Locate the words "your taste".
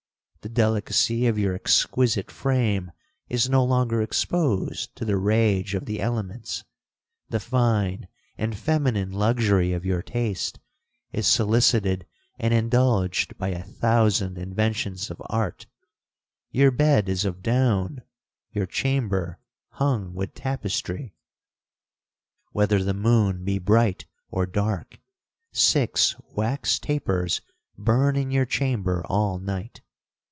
9.85-10.57